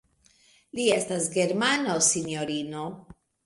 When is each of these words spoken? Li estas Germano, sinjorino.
Li 0.79 0.85
estas 0.95 1.29
Germano, 1.37 2.01
sinjorino. 2.09 2.91